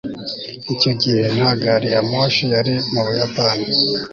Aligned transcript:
icyo 0.73 0.91
gihe 1.01 1.23
nta 1.35 1.51
gari 1.61 1.87
ya 1.93 2.01
moshi 2.09 2.43
yari 2.55 2.75
mu 2.91 3.01
buyapani 3.07 3.65